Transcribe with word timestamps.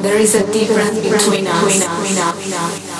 There 0.00 0.16
is 0.16 0.34
a 0.36 0.46
difference 0.52 1.00
between 1.00 1.46
us. 1.48 2.97